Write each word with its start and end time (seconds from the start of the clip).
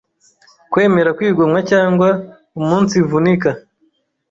Kwemera 0.71 1.09
kwigomwa 1.17 1.59
cyangwa 1.71 2.09
umunsivunika 2.59 3.49